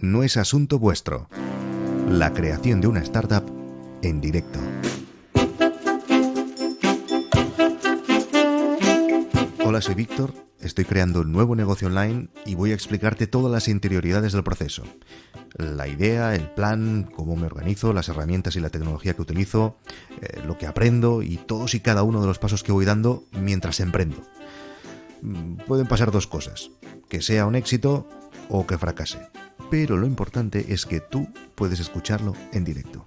[0.00, 1.28] no es asunto vuestro.
[2.08, 3.44] La creación de una startup
[4.02, 4.58] en directo.
[9.64, 13.68] Hola, soy Víctor, estoy creando un nuevo negocio online y voy a explicarte todas las
[13.68, 14.82] interioridades del proceso.
[15.56, 19.76] La idea, el plan, cómo me organizo, las herramientas y la tecnología que utilizo,
[20.22, 23.24] eh, lo que aprendo y todos y cada uno de los pasos que voy dando
[23.32, 24.16] mientras emprendo.
[25.22, 26.70] Mm, pueden pasar dos cosas,
[27.08, 28.08] que sea un éxito
[28.48, 29.18] o que fracase.
[29.70, 33.06] Pero lo importante es que tú puedes escucharlo en directo.